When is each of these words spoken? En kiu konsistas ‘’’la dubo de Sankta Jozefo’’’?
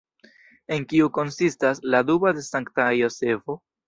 En 0.77 0.85
kiu 0.93 1.09
konsistas 1.17 1.81
‘’’la 1.89 1.99
dubo 2.07 2.31
de 2.39 2.45
Sankta 2.47 2.87
Jozefo’’’? 3.01 3.59